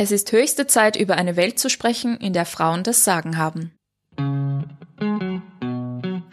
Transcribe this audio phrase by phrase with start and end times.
[0.00, 3.72] Es ist höchste Zeit, über eine Welt zu sprechen, in der Frauen das Sagen haben.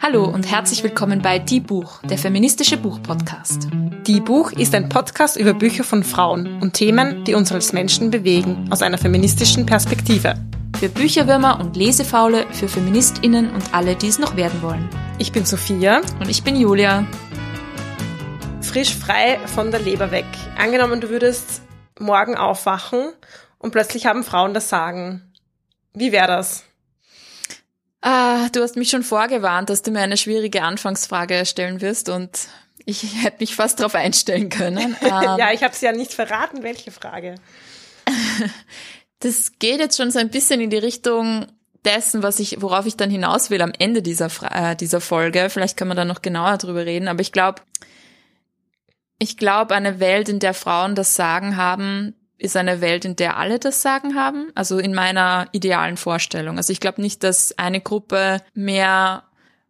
[0.00, 3.66] Hallo und herzlich willkommen bei Die Buch, der feministische Buchpodcast.
[4.06, 8.12] Die Buch ist ein Podcast über Bücher von Frauen und Themen, die uns als Menschen
[8.12, 10.36] bewegen, aus einer feministischen Perspektive.
[10.78, 14.88] Für Bücherwürmer und Lesefaule, für FeministInnen und alle, die es noch werden wollen.
[15.18, 16.02] Ich bin Sophia.
[16.20, 17.04] Und ich bin Julia.
[18.60, 20.26] Frisch frei von der Leber weg.
[20.56, 21.62] Angenommen, du würdest
[21.98, 23.12] morgen aufwachen
[23.58, 25.32] und plötzlich haben Frauen das Sagen.
[25.94, 26.64] Wie wäre das?
[28.02, 32.48] Ah, du hast mich schon vorgewarnt, dass du mir eine schwierige Anfangsfrage stellen wirst und
[32.84, 34.96] ich hätte mich fast darauf einstellen können.
[35.02, 37.34] ja, ich habe es ja nicht verraten, welche Frage.
[39.20, 41.46] das geht jetzt schon so ein bisschen in die Richtung
[41.84, 45.48] dessen, was ich, worauf ich dann hinaus will am Ende dieser, äh, dieser Folge.
[45.50, 47.62] Vielleicht können wir da noch genauer drüber reden, aber ich glaube,
[49.18, 53.36] ich glaube, eine Welt, in der Frauen das Sagen haben, ist eine Welt, in der
[53.36, 54.50] alle das Sagen haben.
[54.54, 56.56] Also in meiner idealen Vorstellung.
[56.56, 59.24] Also ich glaube nicht, dass eine Gruppe mehr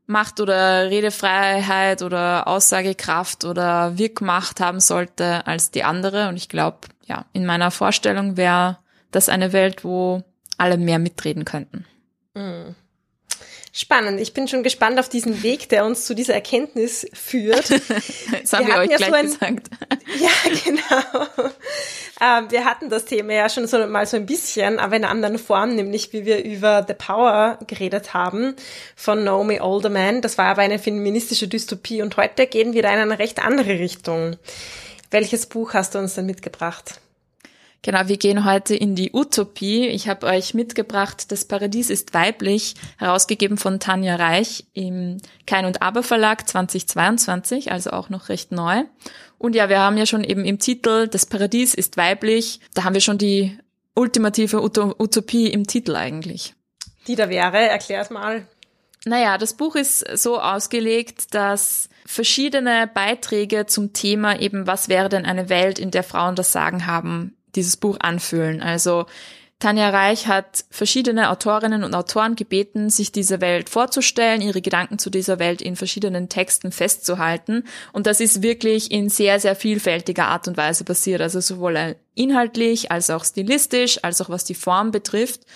[0.06, 6.28] Macht oder Redefreiheit oder Aussagekraft oder Wirkmacht haben sollte als die andere.
[6.28, 8.78] Und ich glaube, ja, in meiner Vorstellung wäre
[9.10, 10.22] das eine Welt, wo
[10.58, 11.84] alle mehr mitreden könnten.
[12.34, 12.74] Mhm.
[13.78, 14.18] Spannend.
[14.22, 17.68] Ich bin schon gespannt auf diesen Weg, der uns zu dieser Erkenntnis führt.
[17.70, 19.68] das haben wir, wir euch ja gleich so ein, gesagt.
[20.18, 20.30] Ja,
[20.64, 21.28] genau.
[22.22, 25.10] Ähm, wir hatten das Thema ja schon so mal so ein bisschen, aber in einer
[25.10, 28.54] anderen Form, nämlich wie wir über The Power geredet haben
[28.94, 30.22] von Naomi Alderman.
[30.22, 33.78] Das war aber eine feministische Dystopie und heute gehen wir da in eine recht andere
[33.78, 34.36] Richtung.
[35.10, 36.98] Welches Buch hast du uns denn mitgebracht?
[37.86, 39.86] Genau, wir gehen heute in die Utopie.
[39.86, 45.82] Ich habe euch mitgebracht, Das Paradies ist weiblich, herausgegeben von Tanja Reich im Kein und
[45.82, 48.82] Aber Verlag 2022, also auch noch recht neu.
[49.38, 52.94] Und ja, wir haben ja schon eben im Titel, Das Paradies ist weiblich, da haben
[52.94, 53.56] wir schon die
[53.94, 56.54] ultimative Utopie im Titel eigentlich.
[57.06, 58.48] Die da wäre, erklär's mal.
[59.04, 65.24] Naja, das Buch ist so ausgelegt, dass verschiedene Beiträge zum Thema eben, was wäre denn
[65.24, 68.62] eine Welt, in der Frauen das Sagen haben, dieses Buch anfühlen.
[68.62, 69.06] Also
[69.58, 75.08] Tanja Reich hat verschiedene Autorinnen und Autoren gebeten, sich diese Welt vorzustellen, ihre Gedanken zu
[75.08, 77.64] dieser Welt in verschiedenen Texten festzuhalten.
[77.94, 81.22] Und das ist wirklich in sehr, sehr vielfältiger Art und Weise passiert.
[81.22, 85.46] Also sowohl inhaltlich als auch stilistisch, als auch was die Form betrifft.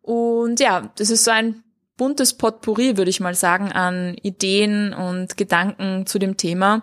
[0.00, 1.62] Und ja, das ist so ein
[1.98, 6.82] buntes Potpourri, würde ich mal sagen, an Ideen und Gedanken zu dem Thema.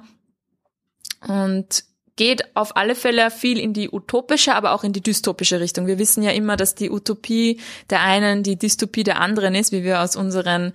[1.28, 1.86] Und
[2.16, 5.88] geht auf alle Fälle viel in die utopische, aber auch in die dystopische Richtung.
[5.88, 9.84] Wir wissen ja immer, dass die Utopie der einen die Dystopie der anderen ist, wie
[9.84, 10.74] wir aus unseren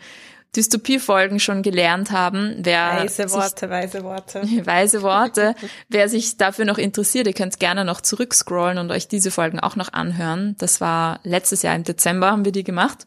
[0.57, 2.57] Dystopie-Folgen schon gelernt haben.
[2.61, 4.43] Wer weise Worte, sich, weise Worte.
[4.65, 5.55] Weise Worte.
[5.89, 9.77] Wer sich dafür noch interessiert, ihr könnt gerne noch zurückscrollen und euch diese Folgen auch
[9.77, 10.57] noch anhören.
[10.59, 13.07] Das war letztes Jahr im Dezember haben wir die gemacht.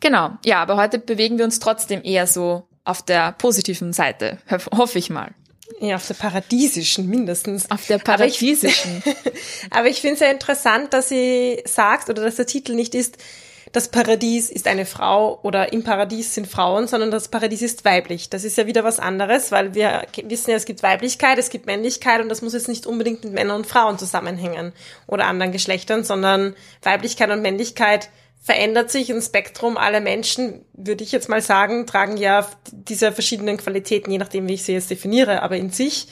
[0.00, 4.38] Genau, ja, aber heute bewegen wir uns trotzdem eher so auf der positiven Seite,
[4.76, 5.32] hoffe ich mal.
[5.80, 7.70] Ja, auf der paradiesischen mindestens.
[7.70, 9.02] Auf der paradiesischen.
[9.04, 9.36] Aber ich,
[9.70, 13.18] aber ich finde es ja interessant, dass sie sagt oder dass der Titel nicht ist,
[13.72, 18.30] das Paradies ist eine Frau oder im Paradies sind Frauen, sondern das Paradies ist weiblich.
[18.30, 21.66] Das ist ja wieder was anderes, weil wir wissen ja, es gibt Weiblichkeit, es gibt
[21.66, 24.72] Männlichkeit und das muss jetzt nicht unbedingt mit Männern und Frauen zusammenhängen
[25.06, 28.08] oder anderen Geschlechtern, sondern Weiblichkeit und Männlichkeit
[28.40, 29.76] verändert sich ein Spektrum.
[29.76, 34.54] Alle Menschen, würde ich jetzt mal sagen, tragen ja diese verschiedenen Qualitäten, je nachdem, wie
[34.54, 36.08] ich sie jetzt definiere, aber in sich.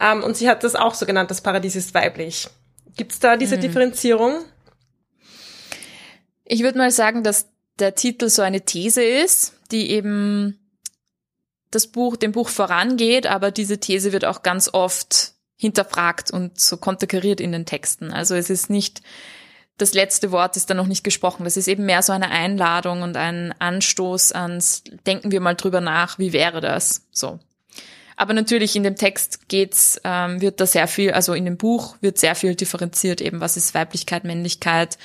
[0.00, 2.48] Ähm, und sie hat das auch so genannt, das Paradies ist weiblich.
[2.96, 3.60] Gibt es da diese mhm.
[3.62, 4.44] Differenzierung?
[6.44, 7.48] Ich würde mal sagen, dass
[7.78, 10.58] der Titel so eine These ist, die eben
[11.70, 16.76] das Buch, dem Buch vorangeht, aber diese These wird auch ganz oft hinterfragt und so
[16.76, 18.12] konterkariert in den Texten.
[18.12, 19.02] Also es ist nicht
[19.76, 21.44] das letzte Wort ist dann noch nicht gesprochen.
[21.44, 25.80] Das ist eben mehr so eine Einladung und ein Anstoß ans Denken wir mal drüber
[25.80, 27.06] nach, wie wäre das?
[27.10, 27.40] So.
[28.16, 31.96] Aber natürlich in dem Text geht's, ähm, wird da sehr viel, also in dem Buch
[32.00, 34.98] wird sehr viel differenziert, eben was ist Weiblichkeit, Männlichkeit.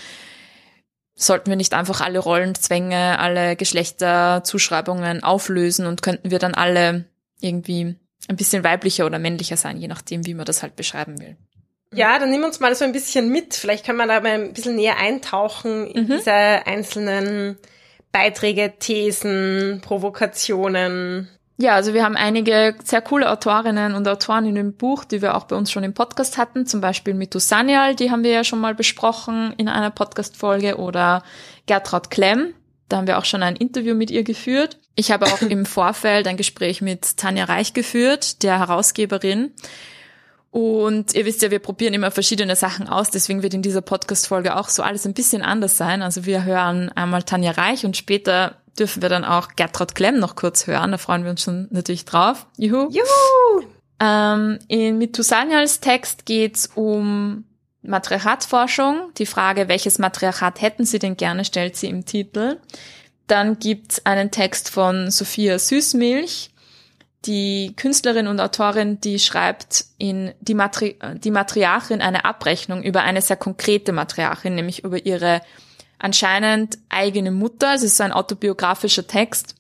[1.15, 7.05] Sollten wir nicht einfach alle Rollenzwänge, alle Geschlechterzuschreibungen auflösen und könnten wir dann alle
[7.41, 7.95] irgendwie
[8.27, 11.35] ein bisschen weiblicher oder männlicher sein, je nachdem, wie man das halt beschreiben will.
[11.93, 13.55] Ja, dann nimm uns mal so ein bisschen mit.
[13.55, 16.17] Vielleicht kann man da mal ein bisschen näher eintauchen in mhm.
[16.17, 17.57] diese einzelnen
[18.11, 21.29] Beiträge, Thesen, Provokationen.
[21.61, 25.35] Ja, also wir haben einige sehr coole Autorinnen und Autoren in dem Buch, die wir
[25.35, 26.65] auch bei uns schon im Podcast hatten.
[26.65, 31.21] Zum Beispiel Mitu Sanyal, die haben wir ja schon mal besprochen in einer Podcast-Folge, oder
[31.65, 32.53] Gertraud Klemm.
[32.87, 34.77] Da haben wir auch schon ein Interview mit ihr geführt.
[34.95, 39.51] Ich habe auch im Vorfeld ein Gespräch mit Tanja Reich geführt, der Herausgeberin.
[40.51, 44.55] Und ihr wisst ja, wir probieren immer verschiedene Sachen aus, deswegen wird in dieser Podcast-Folge
[44.55, 46.01] auch so alles ein bisschen anders sein.
[46.01, 50.35] Also wir hören einmal Tanja Reich und später dürfen wir dann auch Gertrud Klemm noch
[50.35, 50.91] kurz hören.
[50.91, 52.47] Da freuen wir uns schon natürlich drauf.
[52.57, 52.89] Juhu!
[52.89, 53.67] Juhu!
[53.99, 57.43] Ähm, in Mithusanials Text geht's um
[57.83, 59.11] Matriarchatsforschung.
[59.17, 62.57] Die Frage, welches Matriarchat hätten Sie denn gerne, stellt sie im Titel.
[63.27, 66.51] Dann gibt's einen Text von Sophia Süßmilch
[67.25, 73.21] die Künstlerin und Autorin, die schreibt in die, Matri die Matriarchin eine Abrechnung über eine
[73.21, 75.41] sehr konkrete Matriarchin, nämlich über ihre
[75.97, 77.73] anscheinend eigene Mutter.
[77.73, 79.55] Es ist so ein autobiografischer Text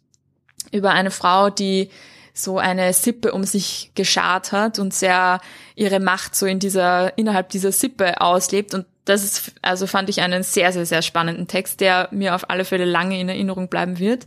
[0.71, 1.89] über eine Frau, die
[2.33, 5.41] so eine Sippe um sich geschart hat und sehr
[5.75, 8.73] ihre Macht so in dieser, innerhalb dieser Sippe auslebt.
[8.73, 12.49] Und das ist, also fand ich einen sehr, sehr, sehr spannenden Text, der mir auf
[12.49, 14.25] alle Fälle lange in Erinnerung bleiben wird.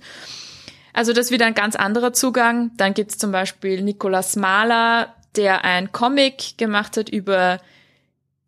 [0.92, 2.70] Also das ist wieder ein ganz anderer Zugang.
[2.76, 7.60] Dann gibt's zum Beispiel Nicolas Mahler, der ein Comic gemacht hat über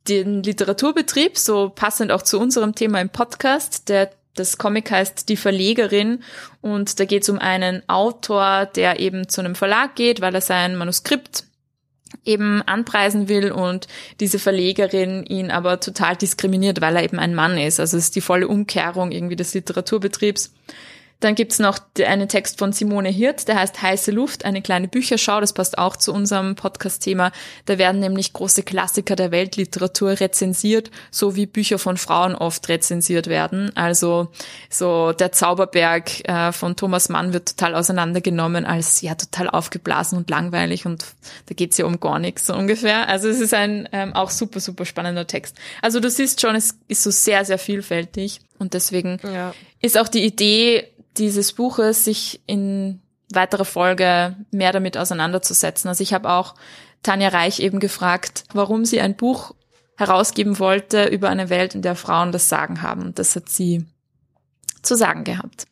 [0.08, 3.88] den Literaturbetrieb, so passend auch zu unserem Thema im Podcast.
[3.88, 6.22] Der, das Comic heißt Die Verlegerin
[6.60, 10.76] und da geht's um einen Autor, der eben zu einem Verlag geht, weil er sein
[10.76, 11.44] Manuskript
[12.24, 13.88] eben anpreisen will und
[14.20, 17.80] diese Verlegerin ihn aber total diskriminiert, weil er eben ein Mann ist.
[17.80, 20.52] Also es ist die volle Umkehrung irgendwie des Literaturbetriebs.
[21.24, 25.40] Dann gibt's noch einen Text von Simone Hirt, der heißt Heiße Luft, eine kleine Bücherschau.
[25.40, 27.32] Das passt auch zu unserem Podcast-Thema.
[27.64, 33.28] Da werden nämlich große Klassiker der Weltliteratur rezensiert, so wie Bücher von Frauen oft rezensiert
[33.28, 33.74] werden.
[33.74, 34.28] Also
[34.68, 40.28] so der Zauberberg äh, von Thomas Mann wird total auseinandergenommen als ja total aufgeblasen und
[40.28, 41.06] langweilig und
[41.46, 43.08] da geht's ja um gar nichts so ungefähr.
[43.08, 45.56] Also es ist ein ähm, auch super, super spannender Text.
[45.80, 49.54] Also du siehst schon, es ist so sehr, sehr vielfältig und deswegen ja.
[49.80, 53.00] ist auch die Idee, dieses Buches, sich in
[53.32, 55.88] weiterer Folge mehr damit auseinanderzusetzen.
[55.88, 56.54] Also ich habe auch
[57.02, 59.54] Tanja Reich eben gefragt, warum sie ein Buch
[59.96, 63.14] herausgeben wollte über eine Welt, in der Frauen das Sagen haben.
[63.14, 63.86] Das hat sie
[64.82, 65.66] zu sagen gehabt.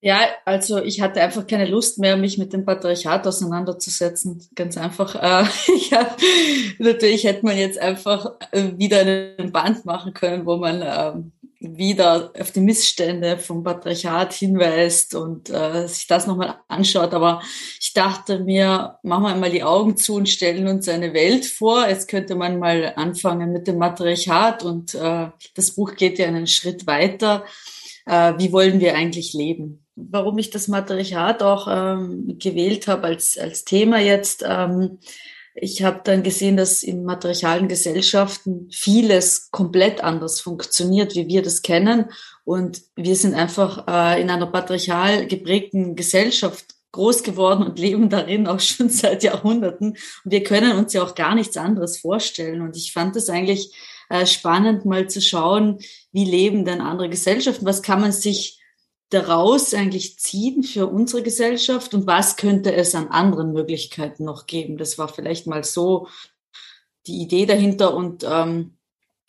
[0.00, 4.46] Ja, also ich hatte einfach keine Lust mehr, mich mit dem Patriarchat auseinanderzusetzen.
[4.54, 5.16] Ganz einfach.
[5.16, 5.48] Äh,
[5.90, 6.16] ja,
[6.78, 12.30] natürlich hätte man jetzt einfach äh, wieder einen Band machen können, wo man ähm, wieder
[12.38, 17.12] auf die Missstände vom Patriarchat hinweist und äh, sich das nochmal anschaut.
[17.12, 17.42] Aber
[17.80, 21.88] ich dachte mir, machen wir einmal die Augen zu und stellen uns eine Welt vor.
[21.88, 26.46] Jetzt könnte man mal anfangen mit dem Matriarchat und äh, das Buch geht ja einen
[26.46, 27.44] Schritt weiter.
[28.06, 29.84] Äh, wie wollen wir eigentlich leben?
[30.10, 34.44] Warum ich das Matriarchat auch ähm, gewählt habe als, als Thema jetzt.
[34.46, 34.98] Ähm,
[35.54, 41.62] ich habe dann gesehen, dass in matriarchalen Gesellschaften vieles komplett anders funktioniert, wie wir das
[41.62, 42.10] kennen.
[42.44, 48.46] Und wir sind einfach äh, in einer patriarchal geprägten Gesellschaft groß geworden und leben darin
[48.46, 49.90] auch schon seit Jahrhunderten.
[49.90, 52.62] Und wir können uns ja auch gar nichts anderes vorstellen.
[52.62, 53.74] Und ich fand es eigentlich
[54.10, 55.78] äh, spannend, mal zu schauen,
[56.12, 57.66] wie leben denn andere Gesellschaften?
[57.66, 58.58] Was kann man sich
[59.10, 61.94] daraus eigentlich ziehen für unsere Gesellschaft?
[61.94, 64.76] Und was könnte es an anderen Möglichkeiten noch geben?
[64.76, 66.08] Das war vielleicht mal so
[67.06, 67.94] die Idee dahinter.
[67.94, 68.78] Und ähm,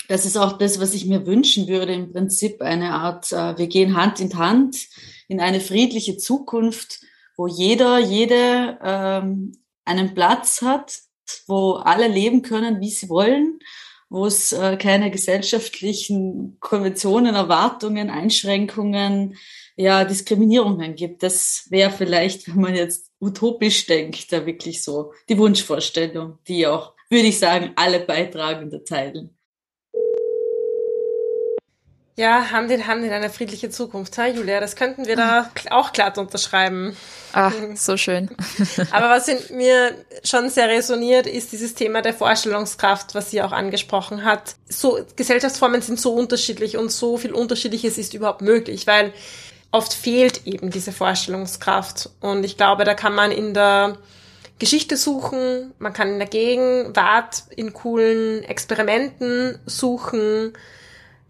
[0.07, 3.67] das ist auch das, was ich mir wünschen würde, im Prinzip eine Art, äh, wir
[3.67, 4.87] gehen Hand in Hand
[5.27, 7.01] in eine friedliche Zukunft,
[7.37, 9.53] wo jeder, jede ähm,
[9.85, 10.99] einen Platz hat,
[11.47, 13.59] wo alle leben können, wie sie wollen,
[14.09, 19.37] wo es äh, keine gesellschaftlichen Konventionen, Erwartungen, Einschränkungen,
[19.75, 21.23] ja, Diskriminierungen gibt.
[21.23, 26.93] Das wäre vielleicht, wenn man jetzt utopisch denkt, da wirklich so die Wunschvorstellung, die auch,
[27.09, 29.38] würde ich sagen, alle Beitragende teilen.
[32.19, 34.59] Ja, haben den, haben den eine friedliche Zukunft, ha, Julia?
[34.59, 36.97] Das könnten wir da auch glatt unterschreiben.
[37.31, 38.29] Ach, so schön.
[38.91, 39.95] Aber was in mir
[40.25, 44.55] schon sehr resoniert, ist dieses Thema der Vorstellungskraft, was sie auch angesprochen hat.
[44.67, 49.13] So, Gesellschaftsformen sind so unterschiedlich und so viel Unterschiedliches ist überhaupt möglich, weil
[49.71, 52.09] oft fehlt eben diese Vorstellungskraft.
[52.19, 53.97] Und ich glaube, da kann man in der
[54.59, 60.51] Geschichte suchen, man kann in der Gegenwart in coolen Experimenten suchen,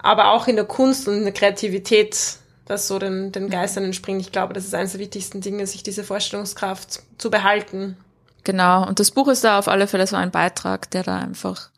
[0.01, 4.21] aber auch in der Kunst und in der Kreativität, das so den, den Geistern entspringt.
[4.21, 7.97] Ich glaube, das ist eines der wichtigsten Dinge, sich diese Vorstellungskraft zu behalten.
[8.43, 11.69] Genau, und das Buch ist da auf alle Fälle so ein Beitrag, der da einfach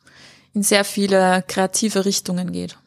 [0.54, 2.78] in sehr viele kreative Richtungen geht.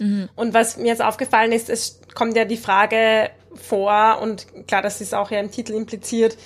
[0.00, 0.28] Mhm.
[0.34, 5.00] Und was mir jetzt aufgefallen ist, es kommt ja die Frage vor, und klar, das
[5.00, 6.36] ist auch ja im Titel impliziert,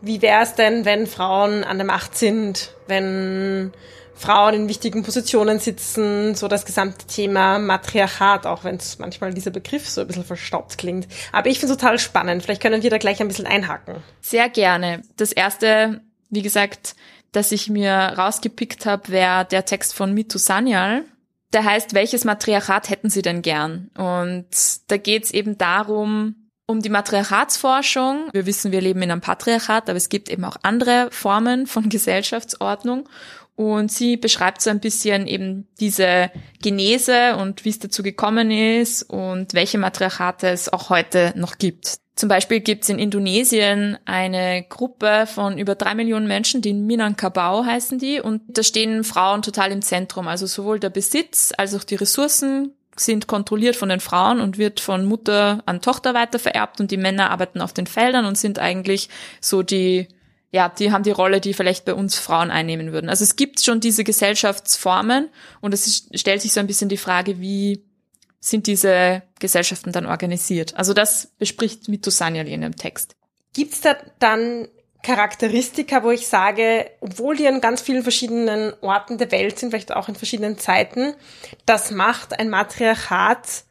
[0.00, 3.72] wie wäre es denn, wenn Frauen an der Macht sind, wenn
[4.18, 9.50] Frauen in wichtigen Positionen sitzen, so das gesamte Thema Matriarchat, auch wenn es manchmal dieser
[9.50, 11.06] Begriff so ein bisschen verstaubt klingt.
[11.32, 12.42] Aber ich finde es total spannend.
[12.42, 13.96] Vielleicht können wir da gleich ein bisschen einhaken.
[14.20, 15.02] Sehr gerne.
[15.16, 16.96] Das erste, wie gesagt,
[17.32, 21.04] dass ich mir rausgepickt habe, wäre der Text von Mitu Sanyal.
[21.52, 23.90] Der heißt, welches Matriarchat hätten Sie denn gern?
[23.96, 24.48] Und
[24.88, 28.28] da geht es eben darum, um die Matriarchatsforschung.
[28.32, 31.88] Wir wissen, wir leben in einem Patriarchat, aber es gibt eben auch andere Formen von
[31.88, 33.08] Gesellschaftsordnung.
[33.58, 36.30] Und sie beschreibt so ein bisschen eben diese
[36.62, 41.98] Genese und wie es dazu gekommen ist und welche Matriarchate es auch heute noch gibt.
[42.14, 47.64] Zum Beispiel gibt es in Indonesien eine Gruppe von über drei Millionen Menschen, die Minangkabau
[47.64, 50.28] heißen die, und da stehen Frauen total im Zentrum.
[50.28, 54.78] Also sowohl der Besitz als auch die Ressourcen sind kontrolliert von den Frauen und wird
[54.78, 58.60] von Mutter an Tochter weiter vererbt und die Männer arbeiten auf den Feldern und sind
[58.60, 59.08] eigentlich
[59.40, 60.06] so die,
[60.50, 63.10] ja, die haben die Rolle, die vielleicht bei uns Frauen einnehmen würden.
[63.10, 65.28] Also es gibt schon diese Gesellschaftsformen
[65.60, 67.84] und es ist, stellt sich so ein bisschen die Frage, wie
[68.40, 70.76] sind diese Gesellschaften dann organisiert.
[70.76, 73.14] Also das bespricht Mito Sanyal in dem Text.
[73.52, 74.68] Gibt es da dann
[75.02, 79.92] Charakteristika, wo ich sage, obwohl die an ganz vielen verschiedenen Orten der Welt sind, vielleicht
[79.92, 81.14] auch in verschiedenen Zeiten,
[81.66, 83.64] das macht ein Matriarchat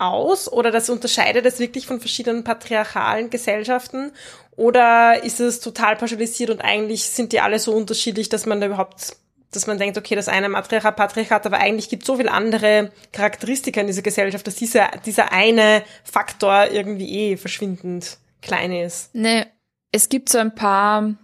[0.00, 4.12] aus oder das unterscheidet es wirklich von verschiedenen patriarchalen Gesellschaften
[4.56, 8.66] oder ist es total pauschalisiert und eigentlich sind die alle so unterschiedlich, dass man da
[8.66, 9.16] überhaupt
[9.52, 12.92] dass man denkt, okay, das eine Matriarchat, Patriarchat, aber eigentlich gibt es so viele andere
[13.12, 19.12] Charakteristika in dieser Gesellschaft, dass dieser, dieser eine Faktor irgendwie eh verschwindend klein ist.
[19.12, 19.46] Nee,
[19.90, 21.14] es gibt so ein paar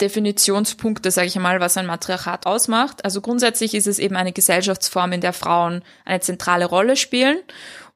[0.00, 3.04] Definitionspunkte, sage ich mal, was ein Matriarchat ausmacht.
[3.04, 7.38] Also grundsätzlich ist es eben eine Gesellschaftsform, in der Frauen eine zentrale Rolle spielen.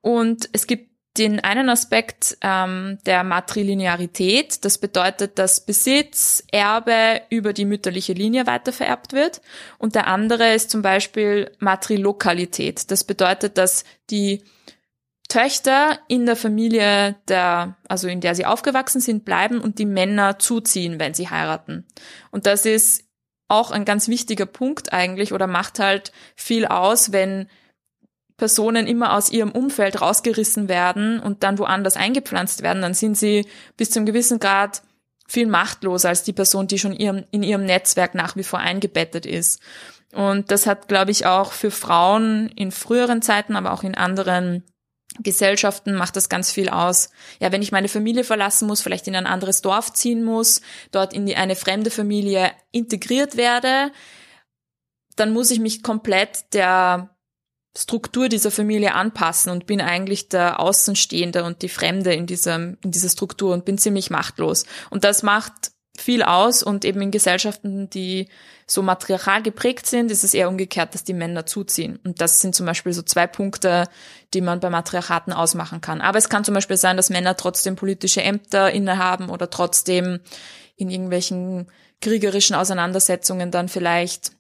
[0.03, 4.65] Und es gibt den einen Aspekt ähm, der Matrilinearität.
[4.65, 9.43] Das bedeutet, dass Besitz, Erbe über die mütterliche Linie weitervererbt wird.
[9.79, 12.91] Und der andere ist zum Beispiel Matrilokalität.
[12.91, 14.43] Das bedeutet, dass die
[15.29, 20.39] Töchter in der Familie der, also in der sie aufgewachsen sind, bleiben und die Männer
[20.39, 21.87] zuziehen, wenn sie heiraten.
[22.31, 23.05] Und das ist
[23.49, 27.49] auch ein ganz wichtiger Punkt eigentlich oder macht halt viel aus, wenn
[28.37, 33.47] Personen immer aus ihrem Umfeld rausgerissen werden und dann woanders eingepflanzt werden, dann sind sie
[33.77, 34.83] bis zum gewissen Grad
[35.29, 39.27] viel machtloser als die Person, die schon ihrem, in ihrem Netzwerk nach wie vor eingebettet
[39.27, 39.61] ist.
[40.13, 44.63] Und das hat, glaube ich, auch für Frauen in früheren Zeiten, aber auch in anderen
[45.21, 47.11] Gesellschaften macht das ganz viel aus.
[47.41, 51.13] Ja, wenn ich meine Familie verlassen muss, vielleicht in ein anderes Dorf ziehen muss, dort
[51.13, 53.93] in die, eine fremde Familie integriert werde,
[55.17, 57.12] dann muss ich mich komplett der
[57.77, 62.79] Struktur dieser Familie anpassen und bin eigentlich der Außenstehende und die Fremde in dieser, in
[62.91, 64.67] dieser Struktur und bin ziemlich machtlos.
[64.91, 68.29] Und das macht viel aus und eben in Gesellschaften, die
[68.67, 71.99] so matriarchal geprägt sind, ist es eher umgekehrt, dass die Männer zuziehen.
[72.05, 73.89] Und das sind zum Beispiel so zwei Punkte,
[74.33, 76.01] die man bei Matriarchaten ausmachen kann.
[76.01, 80.21] Aber es kann zum Beispiel sein, dass Männer trotzdem politische Ämter innehaben oder trotzdem
[80.77, 84.33] in irgendwelchen kriegerischen Auseinandersetzungen dann vielleicht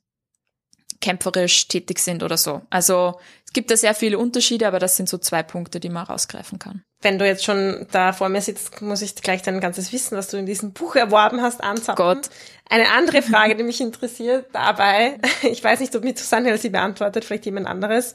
[1.02, 2.62] kämpferisch tätig sind oder so.
[2.71, 6.06] Also es gibt da sehr viele Unterschiede, aber das sind so zwei Punkte, die man
[6.06, 6.82] rausgreifen kann.
[7.02, 10.28] Wenn du jetzt schon da vor mir sitzt, muss ich gleich dein ganzes Wissen, was
[10.28, 12.02] du in diesem Buch erworben hast, anzapfen.
[12.02, 12.30] Gott.
[12.71, 17.26] Eine andere Frage, die mich interessiert dabei, ich weiß nicht, ob mit Susanne sie beantwortet,
[17.26, 18.14] vielleicht jemand anderes.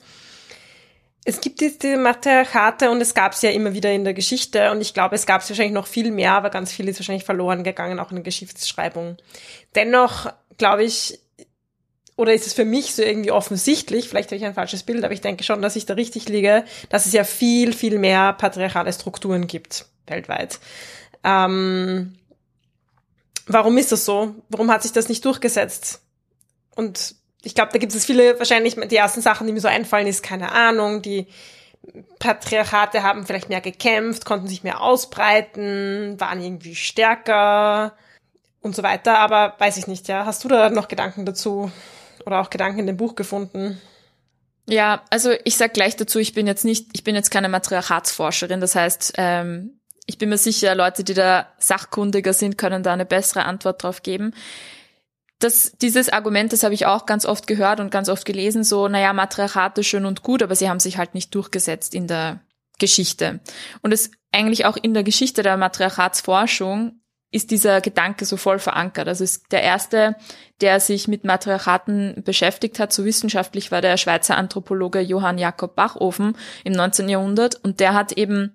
[1.23, 4.79] Es gibt diese Matriarchate und es gab es ja immer wieder in der Geschichte und
[4.79, 7.63] ich glaube, es gab es wahrscheinlich noch viel mehr, aber ganz viel ist wahrscheinlich verloren
[7.63, 9.17] gegangen, auch in der Geschichtsschreibung.
[9.75, 11.19] Dennoch, glaube ich,
[12.17, 15.13] oder ist es für mich so irgendwie offensichtlich, vielleicht habe ich ein falsches Bild, aber
[15.13, 18.91] ich denke schon, dass ich da richtig liege, dass es ja viel, viel mehr patriarchale
[18.91, 20.59] Strukturen gibt weltweit.
[21.23, 22.17] Ähm,
[23.45, 24.35] warum ist das so?
[24.49, 26.01] Warum hat sich das nicht durchgesetzt?
[26.75, 30.07] Und ich glaube, da gibt es viele, wahrscheinlich die ersten Sachen, die mir so einfallen,
[30.07, 31.27] ist keine Ahnung, die
[32.19, 37.93] Patriarchate haben vielleicht mehr gekämpft, konnten sich mehr ausbreiten, waren irgendwie stärker
[38.61, 40.25] und so weiter, aber weiß ich nicht, ja.
[40.25, 41.71] Hast du da noch Gedanken dazu?
[42.27, 43.81] Oder auch Gedanken in dem Buch gefunden?
[44.69, 48.59] Ja, also ich sag gleich dazu, ich bin jetzt nicht, ich bin jetzt keine Matriarchatsforscherin.
[48.59, 53.05] Das heißt, ähm, ich bin mir sicher, Leute, die da sachkundiger sind, können da eine
[53.05, 54.33] bessere Antwort drauf geben.
[55.39, 58.87] Das, dieses Argument, das habe ich auch ganz oft gehört und ganz oft gelesen, so,
[58.87, 62.41] naja, Matriarchat ist schön und gut, aber sie haben sich halt nicht durchgesetzt in der
[62.79, 63.39] Geschichte.
[63.81, 66.99] Und es eigentlich auch in der Geschichte der Matriarchatsforschung
[67.31, 69.07] ist dieser Gedanke so voll verankert.
[69.07, 70.15] Also ist der erste,
[70.61, 76.37] der sich mit Matriarchaten beschäftigt hat, so wissenschaftlich war der Schweizer Anthropologe Johann Jakob Bachofen
[76.63, 77.09] im 19.
[77.09, 78.53] Jahrhundert und der hat eben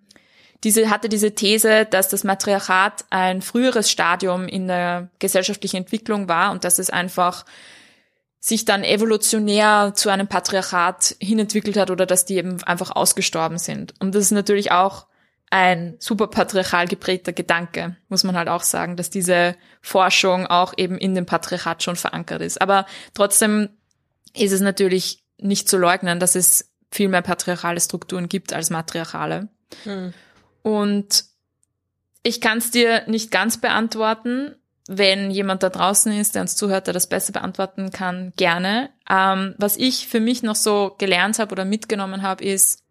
[0.65, 6.53] diese hatte diese These, dass das Matriarchat ein früheres Stadium in der gesellschaftlichen Entwicklung war
[6.53, 7.45] und dass es einfach
[8.39, 13.95] sich dann evolutionär zu einem Patriarchat hinentwickelt hat oder dass die eben einfach ausgestorben sind.
[14.01, 15.07] Und das ist natürlich auch
[15.53, 20.97] ein super patriarchal geprägter Gedanke, muss man halt auch sagen, dass diese Forschung auch eben
[20.97, 22.63] in dem Patriarchat schon verankert ist.
[22.63, 23.69] Aber trotzdem
[24.35, 29.49] ist es natürlich nicht zu leugnen, dass es viel mehr patriarchale Strukturen gibt als matriarchale.
[29.85, 30.15] Hm.
[30.63, 31.25] Und
[32.23, 34.55] ich kann es dir nicht ganz beantworten.
[34.89, 38.89] Wenn jemand da draußen ist, der uns zuhört, der das besser beantworten kann, gerne.
[39.09, 42.83] Ähm, was ich für mich noch so gelernt habe oder mitgenommen habe, ist,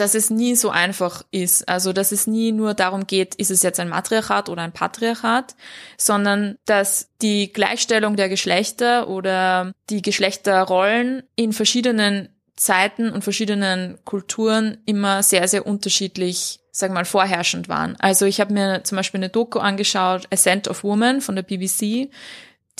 [0.00, 1.68] dass es nie so einfach ist.
[1.68, 5.54] Also, dass es nie nur darum geht, ist es jetzt ein Matriarchat oder ein Patriarchat,
[5.96, 14.78] sondern dass die Gleichstellung der Geschlechter oder die Geschlechterrollen in verschiedenen Zeiten und verschiedenen Kulturen
[14.84, 17.96] immer sehr, sehr unterschiedlich, wir mal, vorherrschend waren.
[17.98, 22.10] Also ich habe mir zum Beispiel eine Doku angeschaut, Ascent of Woman von der BBC,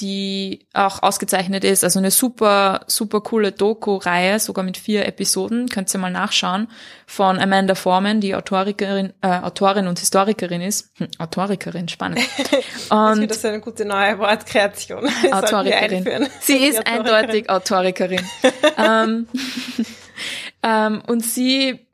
[0.00, 1.84] die auch ausgezeichnet ist.
[1.84, 6.68] Also eine super, super coole Doku-Reihe, sogar mit vier Episoden, könnt ihr mal nachschauen,
[7.06, 10.90] von Amanda Foreman, die Autorikerin, äh, Autorin und Historikerin ist.
[10.96, 12.20] Hm, Autorikerin, spannend.
[12.90, 15.08] Und das ist eine gute neue Wortkreation.
[15.30, 16.28] Autorikerin.
[16.40, 18.24] Sie ist eindeutig Autorikerin.
[18.76, 19.28] ähm,
[20.62, 21.86] ähm, und sie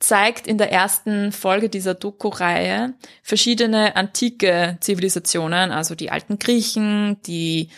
[0.00, 7.70] zeigt in der ersten Folge dieser Doku-Reihe verschiedene antike Zivilisationen, also die alten Griechen, die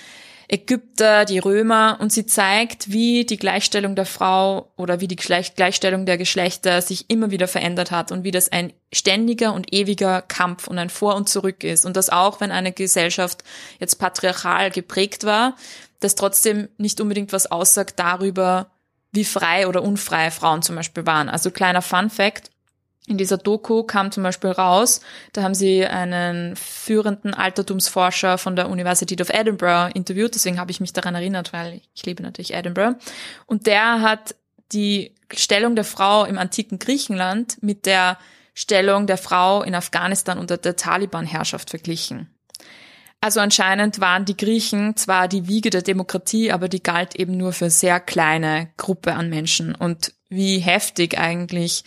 [0.52, 6.06] Ägypter, die Römer und sie zeigt, wie die Gleichstellung der Frau oder wie die Gleichstellung
[6.06, 10.66] der Geschlechter sich immer wieder verändert hat und wie das ein ständiger und ewiger Kampf
[10.66, 11.86] und ein Vor und Zurück ist.
[11.86, 13.44] Und das auch, wenn eine Gesellschaft
[13.78, 15.54] jetzt patriarchal geprägt war,
[16.00, 18.72] das trotzdem nicht unbedingt was aussagt darüber,
[19.12, 21.28] wie frei oder unfrei Frauen zum Beispiel waren.
[21.28, 22.50] Also kleiner Fun Fact.
[23.06, 25.00] In dieser Doku kam zum Beispiel raus,
[25.32, 30.80] da haben sie einen führenden Altertumsforscher von der University of Edinburgh interviewt, deswegen habe ich
[30.80, 32.96] mich daran erinnert, weil ich liebe natürlich Edinburgh.
[33.46, 34.36] Und der hat
[34.70, 38.16] die Stellung der Frau im antiken Griechenland mit der
[38.54, 42.28] Stellung der Frau in Afghanistan unter der Taliban-Herrschaft verglichen.
[43.20, 47.52] Also anscheinend waren die Griechen zwar die Wiege der Demokratie, aber die galt eben nur
[47.52, 49.74] für sehr kleine Gruppe an Menschen.
[49.74, 51.84] Und wie heftig eigentlich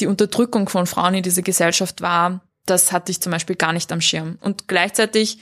[0.00, 3.92] die Unterdrückung von Frauen in dieser Gesellschaft war, das hatte ich zum Beispiel gar nicht
[3.92, 4.38] am Schirm.
[4.40, 5.38] Und gleichzeitig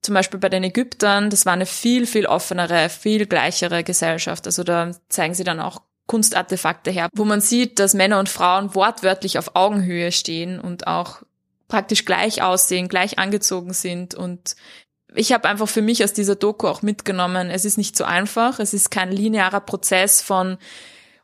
[0.00, 4.46] zum Beispiel bei den Ägyptern, das war eine viel, viel offenere, viel gleichere Gesellschaft.
[4.46, 8.74] Also da zeigen sie dann auch Kunstartefakte her, wo man sieht, dass Männer und Frauen
[8.74, 11.22] wortwörtlich auf Augenhöhe stehen und auch
[11.68, 14.56] praktisch gleich aussehen, gleich angezogen sind und
[15.16, 18.58] ich habe einfach für mich aus dieser Doku auch mitgenommen, es ist nicht so einfach,
[18.58, 20.58] es ist kein linearer Prozess von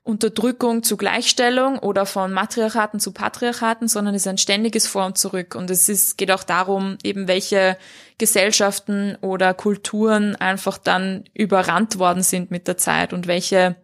[0.02, 5.18] Unterdrückung zu Gleichstellung oder von Matriarchaten zu Patriarchaten, sondern es ist ein ständiges Vor und
[5.18, 5.54] Zurück.
[5.54, 7.76] Und es ist, geht auch darum, eben welche
[8.16, 13.76] Gesellschaften oder Kulturen einfach dann überrannt worden sind mit der Zeit und welche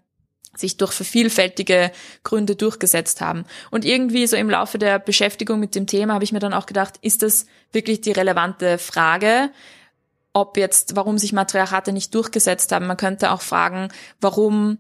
[0.57, 1.91] sich durch vervielfältige
[2.25, 3.45] Gründe durchgesetzt haben.
[3.71, 6.67] Und irgendwie so im Laufe der Beschäftigung mit dem Thema habe ich mir dann auch
[6.67, 9.51] gedacht, ist das wirklich die relevante Frage?
[10.33, 12.87] Ob jetzt, warum sich Matriarchate nicht durchgesetzt haben.
[12.87, 13.89] Man könnte auch fragen,
[14.21, 14.79] warum,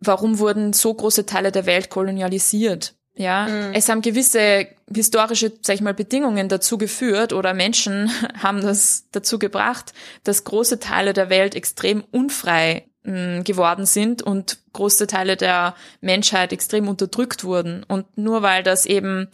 [0.00, 2.94] warum wurden so große Teile der Welt kolonialisiert?
[3.14, 3.74] Ja, mhm.
[3.74, 8.10] es haben gewisse historische, sag ich mal, Bedingungen dazu geführt oder Menschen
[8.42, 9.92] haben das dazu gebracht,
[10.24, 16.86] dass große Teile der Welt extrem unfrei geworden sind und große Teile der Menschheit extrem
[16.86, 17.82] unterdrückt wurden.
[17.82, 19.28] Und nur weil das eben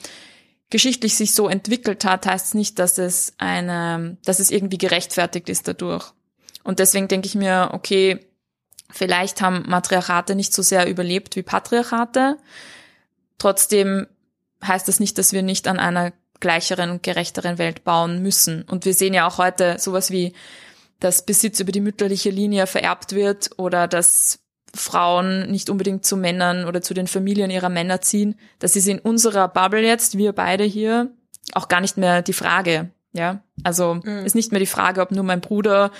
[0.71, 5.51] geschichtlich sich so entwickelt hat, heißt es nicht, dass es eine, dass es irgendwie gerechtfertigt
[5.51, 6.12] ist dadurch.
[6.64, 8.21] Und deswegen denke ich mir, okay,
[8.91, 12.38] vielleicht haben Matriarchate nicht so sehr überlebt wie Patriarchate.
[13.38, 14.07] Trotzdem
[14.64, 18.62] heißt das nicht, dass wir nicht an einer gleicheren und gerechteren Welt bauen müssen.
[18.62, 20.35] Und wir sehen ja auch heute sowas wie
[21.01, 24.40] dass Besitz über die mütterliche Linie vererbt wird oder dass
[24.74, 28.38] Frauen nicht unbedingt zu Männern oder zu den Familien ihrer Männer ziehen.
[28.59, 31.11] Das ist in unserer Bubble jetzt, wir beide hier,
[31.53, 32.90] auch gar nicht mehr die Frage.
[33.12, 34.27] Ja, also mhm.
[34.27, 35.90] ist nicht mehr die Frage, ob nur mein Bruder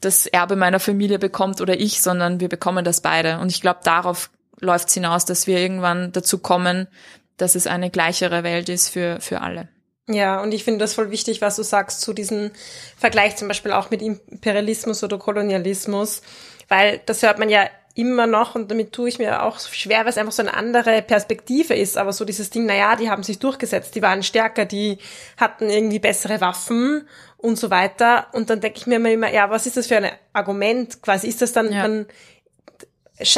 [0.00, 3.38] das Erbe meiner Familie bekommt oder ich, sondern wir bekommen das beide.
[3.38, 6.88] Und ich glaube, darauf läuft es hinaus, dass wir irgendwann dazu kommen,
[7.36, 9.68] dass es eine gleichere Welt ist für, für alle.
[10.08, 12.50] Ja, und ich finde das voll wichtig, was du sagst zu diesem
[12.96, 16.22] Vergleich zum Beispiel auch mit Imperialismus oder Kolonialismus,
[16.68, 20.08] weil das hört man ja immer noch und damit tue ich mir auch schwer, weil
[20.08, 23.38] es einfach so eine andere Perspektive ist, aber so dieses Ding, naja, die haben sich
[23.38, 24.98] durchgesetzt, die waren stärker, die
[25.36, 29.66] hatten irgendwie bessere Waffen und so weiter und dann denke ich mir immer, ja, was
[29.66, 31.82] ist das für ein Argument quasi, ist das dann, ja.
[31.82, 32.06] dann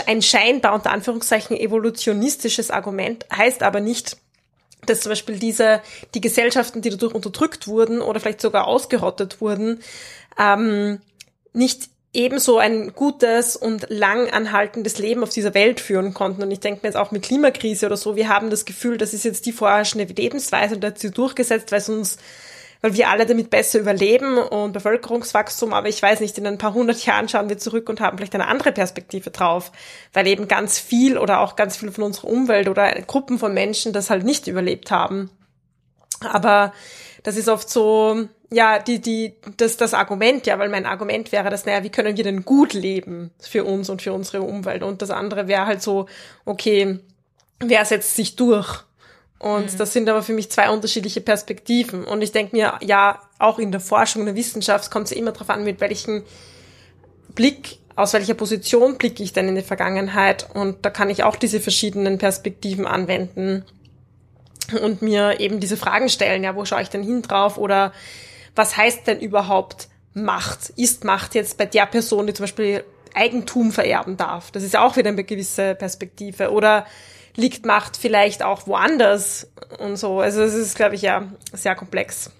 [0.06, 4.16] ein scheinbar unter Anführungszeichen evolutionistisches Argument, heißt aber nicht,
[4.86, 5.80] dass zum Beispiel diese,
[6.14, 9.80] die Gesellschaften, die dadurch unterdrückt wurden oder vielleicht sogar ausgerottet wurden,
[10.38, 11.00] ähm,
[11.52, 16.42] nicht ebenso ein gutes und lang anhaltendes Leben auf dieser Welt führen konnten.
[16.42, 19.14] Und ich denke mir jetzt auch mit Klimakrise oder so, wir haben das Gefühl, das
[19.14, 22.18] ist jetzt die vorherrschende Lebensweise und hat sie durchgesetzt, weil es uns
[22.82, 26.74] weil wir alle damit besser überleben und Bevölkerungswachstum, aber ich weiß nicht, in ein paar
[26.74, 29.70] hundert Jahren schauen wir zurück und haben vielleicht eine andere Perspektive drauf,
[30.12, 33.92] weil eben ganz viel oder auch ganz viel von unserer Umwelt oder Gruppen von Menschen
[33.92, 35.30] das halt nicht überlebt haben.
[36.20, 36.72] Aber
[37.22, 41.50] das ist oft so, ja, die, die, das, das Argument, ja, weil mein Argument wäre,
[41.50, 44.82] dass, naja, wie können wir denn gut leben für uns und für unsere Umwelt?
[44.82, 46.06] Und das andere wäre halt so,
[46.44, 46.98] okay,
[47.60, 48.84] wer setzt sich durch?
[49.42, 49.78] Und mhm.
[49.78, 52.05] das sind aber für mich zwei unterschiedliche Perspektiven.
[52.05, 55.16] Und ich denke mir, ja, auch in der Forschung, in der Wissenschaft kommt es ja
[55.16, 56.22] immer darauf an, mit welchem
[57.35, 60.48] Blick, aus welcher Position blicke ich denn in die Vergangenheit.
[60.55, 63.64] Und da kann ich auch diese verschiedenen Perspektiven anwenden
[64.81, 67.59] und mir eben diese Fragen stellen, ja, wo schaue ich denn hin drauf?
[67.59, 67.92] Oder
[68.55, 70.70] was heißt denn überhaupt Macht?
[70.76, 74.52] Ist Macht jetzt bei der Person, die zum Beispiel Eigentum vererben darf?
[74.52, 76.52] Das ist ja auch wieder eine gewisse Perspektive.
[76.52, 76.87] Oder
[77.36, 80.20] liegt Macht vielleicht auch woanders und so.
[80.20, 82.30] Also es ist, glaube ich, ja sehr komplex.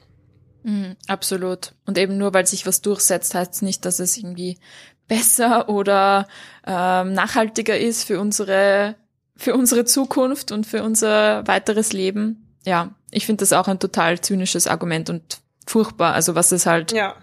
[0.63, 1.73] Mhm, absolut.
[1.87, 4.59] Und eben nur weil sich was durchsetzt, heißt es nicht, dass es irgendwie
[5.09, 6.29] besser oder
[6.67, 8.97] ähm, nachhaltiger ist für unsere
[9.35, 12.57] für unsere Zukunft und für unser weiteres Leben.
[12.65, 16.15] Ja, ich finde das auch ein total zynisches Argument und furchtbar.
[16.15, 17.17] Also was es halt ja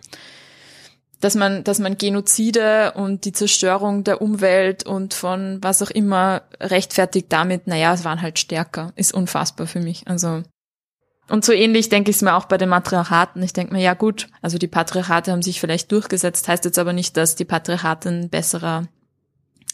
[1.19, 6.43] dass man, dass man Genozide und die Zerstörung der Umwelt und von was auch immer
[6.62, 10.08] rechtfertigt damit, naja, es waren halt stärker, ist unfassbar für mich.
[10.08, 10.43] Also,
[11.27, 13.43] und so ähnlich denke ich es mir auch bei den Matriarchaten.
[13.43, 16.93] Ich denke mir, ja gut, also die Patriarchate haben sich vielleicht durchgesetzt, heißt jetzt aber
[16.93, 18.88] nicht, dass die Patriarchate ein besserer,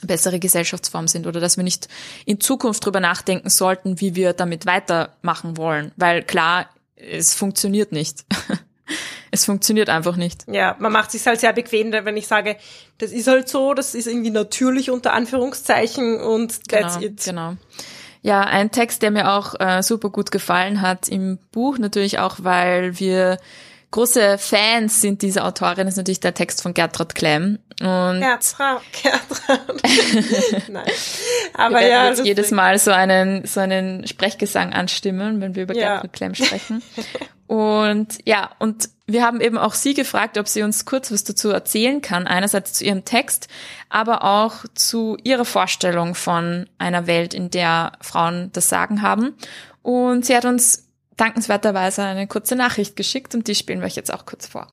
[0.02, 1.88] bessere Gesellschaftsform sind oder dass wir nicht
[2.26, 5.92] in Zukunft drüber nachdenken sollten, wie wir damit weitermachen wollen.
[5.96, 8.26] Weil klar, es funktioniert nicht.
[9.36, 10.46] es funktioniert einfach nicht.
[10.48, 12.58] Ja, man macht sich halt sehr bequem, wenn ich sage,
[12.98, 17.24] das ist halt so, das ist irgendwie natürlich unter Anführungszeichen und that's genau, it.
[17.24, 17.54] Genau.
[18.22, 22.38] Ja, ein Text, der mir auch äh, super gut gefallen hat im Buch, natürlich auch,
[22.40, 23.38] weil wir
[23.92, 27.60] große Fans sind dieser Autorin, ist natürlich der Text von Gertrud Klemm.
[27.80, 30.68] Und Gertrud, Gertrud.
[30.70, 30.92] Nein.
[31.54, 32.08] Aber wir ja.
[32.10, 35.96] Jetzt jedes Mal so einen, so einen Sprechgesang anstimmen, wenn wir über ja.
[35.96, 36.82] Gertrud Klemm sprechen.
[37.48, 41.50] Und ja, und wir haben eben auch sie gefragt, ob sie uns kurz was dazu
[41.50, 42.26] erzählen kann.
[42.26, 43.48] Einerseits zu ihrem Text,
[43.90, 49.34] aber auch zu ihrer Vorstellung von einer Welt, in der Frauen das Sagen haben.
[49.84, 54.14] Und sie hat uns dankenswerterweise eine kurze Nachricht geschickt und die spielen wir euch jetzt
[54.14, 54.68] auch kurz vor.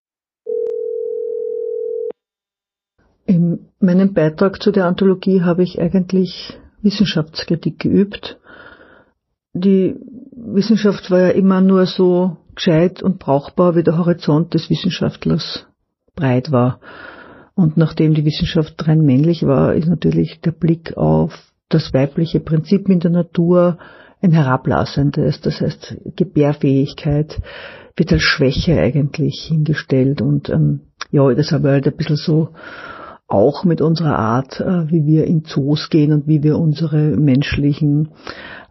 [3.26, 8.38] In meinem Beitrag zu der Anthologie habe ich eigentlich Wissenschaftskritik geübt.
[9.52, 9.94] Die
[10.32, 15.66] Wissenschaft war ja immer nur so gescheit und brauchbar, wie der Horizont des Wissenschaftlers
[16.14, 16.80] breit war.
[17.54, 22.88] Und nachdem die Wissenschaft rein männlich war, ist natürlich der Blick auf das weibliche Prinzip
[22.88, 23.78] in der Natur
[24.20, 25.40] ein herablassendes.
[25.40, 27.40] Das heißt, Gebärfähigkeit
[27.96, 30.22] wird als Schwäche eigentlich hingestellt.
[30.22, 32.50] Und ähm, ja, das haben wir halt ein bisschen so
[33.32, 38.10] auch mit unserer Art, äh, wie wir in Zoos gehen und wie wir unsere menschlichen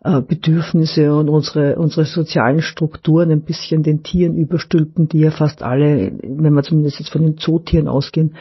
[0.04, 5.63] äh, Bedürfnisse und unsere, unsere sozialen Strukturen ein bisschen den Tieren überstülpen, die ja fast
[5.63, 8.36] alle, wenn wir zumindest jetzt von den Zootieren ausgehen,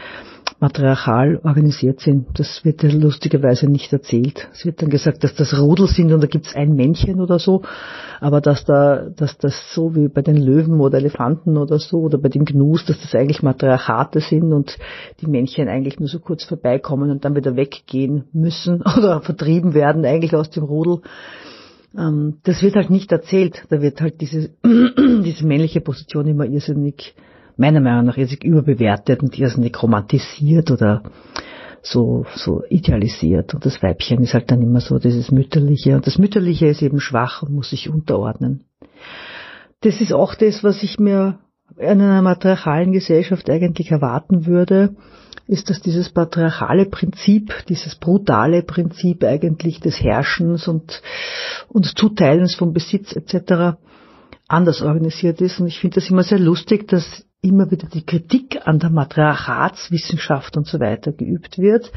[0.60, 2.38] matriarchal organisiert sind.
[2.38, 4.48] Das wird ja lustigerweise nicht erzählt.
[4.52, 7.62] Es wird dann gesagt, dass das Rudel sind und da gibt's ein Männchen oder so,
[8.20, 12.18] aber dass da, dass das so wie bei den Löwen oder Elefanten oder so oder
[12.18, 14.76] bei den Gnus, dass das eigentlich Matriarchate sind und
[15.20, 20.04] die Männchen eigentlich nur so kurz vorbeikommen und dann wieder weggehen müssen oder vertrieben werden
[20.04, 21.00] eigentlich aus dem Rudel.
[21.96, 23.64] Ähm, das wird halt nicht erzählt.
[23.70, 24.50] Da wird halt diese,
[25.24, 27.14] diese männliche Position immer irrsinnig
[27.60, 31.02] meiner Meinung nach irrsinnig überbewertet und irrsinnig romantisiert oder
[31.82, 33.54] so, so idealisiert.
[33.54, 35.94] Und das Weibchen ist halt dann immer so dieses Mütterliche.
[35.94, 38.64] Und das Mütterliche ist eben schwach und muss sich unterordnen.
[39.82, 41.38] Das ist auch das, was ich mir
[41.76, 44.96] in einer matriarchalen Gesellschaft eigentlich erwarten würde,
[45.46, 51.02] ist, dass dieses patriarchale Prinzip, dieses brutale Prinzip eigentlich des Herrschens und,
[51.68, 53.78] und Zuteilens von Besitz etc.
[54.48, 55.60] anders organisiert ist.
[55.60, 60.56] Und ich finde das immer sehr lustig, dass immer wieder die Kritik an der Matriarchatswissenschaft
[60.58, 61.90] und so weiter geübt wird.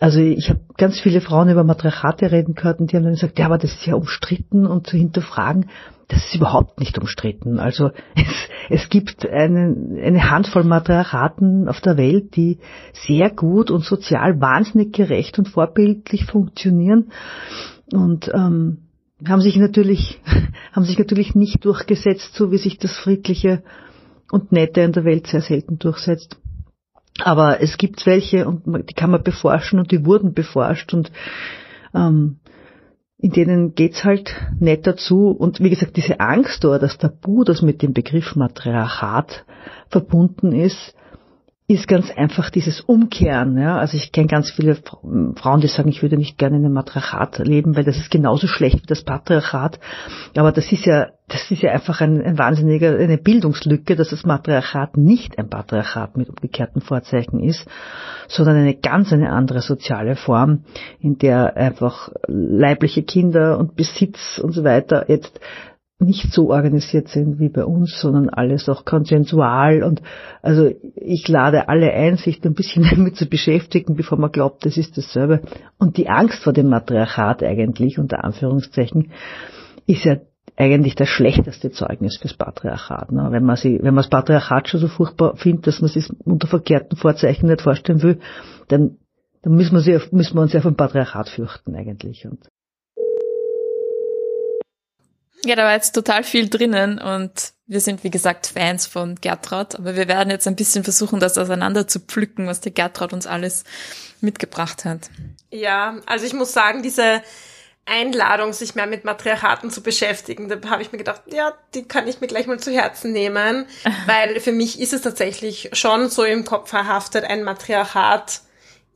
[0.00, 3.38] Also ich habe ganz viele Frauen über Matriarchate reden gehört und die haben dann gesagt,
[3.38, 5.70] ja, aber das ist ja umstritten und zu hinterfragen,
[6.08, 7.60] das ist überhaupt nicht umstritten.
[7.60, 12.58] Also es, es gibt eine, eine Handvoll Matriarchaten auf der Welt, die
[12.92, 17.12] sehr gut und sozial wahnsinnig gerecht und vorbildlich funktionieren.
[17.92, 18.78] Und ähm,
[19.24, 20.20] haben sich natürlich,
[20.72, 23.62] haben sich natürlich nicht durchgesetzt, so wie sich das Friedliche
[24.30, 26.38] und Nette in der Welt sehr selten durchsetzt.
[27.22, 31.10] Aber es gibt welche und die kann man beforschen und die wurden beforscht und
[31.94, 32.40] ähm,
[33.18, 35.28] in denen geht's halt netter zu.
[35.30, 39.44] Und wie gesagt, diese Angst oder das Tabu, das mit dem Begriff Matriarchat
[39.88, 40.94] verbunden ist,
[41.70, 43.56] ist ganz einfach dieses Umkehren.
[43.56, 43.78] Ja?
[43.78, 47.38] Also ich kenne ganz viele Frauen, die sagen, ich würde nicht gerne in einem Matriarchat
[47.38, 49.78] leben, weil das ist genauso schlecht wie das Patriarchat.
[50.36, 54.24] Aber das ist ja, das ist ja einfach ein, ein wahnsinniger, eine Bildungslücke, dass das
[54.24, 57.64] Matriarchat nicht ein Patriarchat mit umgekehrten Vorzeichen ist,
[58.26, 60.64] sondern eine ganz eine andere soziale Form,
[60.98, 65.38] in der einfach leibliche Kinder und Besitz und so weiter jetzt
[66.00, 70.02] nicht so organisiert sind wie bei uns, sondern alles auch konsensual und
[70.42, 74.76] also ich lade alle ein, sich ein bisschen damit zu beschäftigen, bevor man glaubt, das
[74.76, 75.42] ist dasselbe.
[75.78, 79.12] Und die Angst vor dem Matriarchat eigentlich, unter Anführungszeichen,
[79.86, 80.16] ist ja
[80.56, 83.12] eigentlich das schlechteste Zeugnis fürs Patriarchat.
[83.12, 83.28] Ne?
[83.30, 86.46] Wenn man sie, wenn man das Patriarchat schon so furchtbar findet, dass man es unter
[86.46, 88.18] verkehrten Vorzeichen nicht vorstellen will,
[88.68, 88.96] dann,
[89.42, 92.26] dann müssen wir, sie, müssen wir uns ja vom Patriarchat fürchten eigentlich.
[92.26, 92.48] Und
[95.44, 99.76] ja, da war jetzt total viel drinnen und wir sind, wie gesagt, Fans von Gertraud,
[99.76, 103.26] aber wir werden jetzt ein bisschen versuchen, das auseinander zu pflücken, was der Gertraud uns
[103.26, 103.64] alles
[104.20, 105.08] mitgebracht hat.
[105.50, 107.22] Ja, also ich muss sagen, diese
[107.86, 112.06] Einladung, sich mehr mit Matriarchaten zu beschäftigen, da habe ich mir gedacht, ja, die kann
[112.06, 113.66] ich mir gleich mal zu Herzen nehmen,
[114.06, 118.42] weil für mich ist es tatsächlich schon so im Kopf verhaftet, ein Matriarchat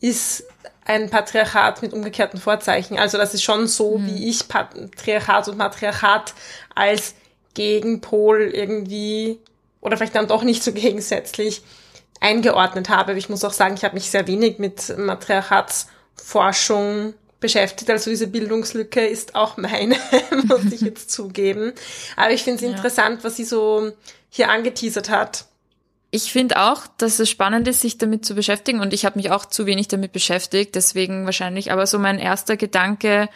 [0.01, 0.45] ist
[0.85, 2.99] ein Patriarchat mit umgekehrten Vorzeichen.
[2.99, 4.07] Also das ist schon so, mhm.
[4.07, 6.35] wie ich Patriarchat und Matriarchat
[6.75, 7.15] als
[7.55, 9.41] Gegenpol irgendwie
[9.81, 11.63] oder vielleicht dann doch nicht so gegensätzlich
[12.21, 13.15] eingeordnet habe.
[13.15, 17.91] Ich muss auch sagen, ich habe mich sehr wenig mit Matriarchatsforschung beschäftigt.
[17.91, 19.97] Also diese Bildungslücke ist auch meine,
[20.45, 21.75] muss ich jetzt zugeben.
[22.17, 22.71] Aber ich finde es ja.
[22.71, 23.93] interessant, was sie so
[24.31, 25.45] hier angeteasert hat.
[26.15, 29.33] Ich finde auch, dass es spannend ist, sich damit zu beschäftigen und ich habe mich
[29.33, 31.73] auch zu wenig damit beschäftigt, deswegen wahrscheinlich.
[31.73, 33.29] Aber so mein erster Gedanke